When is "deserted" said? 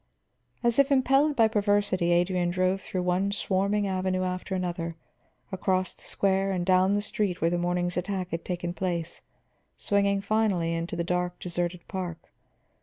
11.39-11.87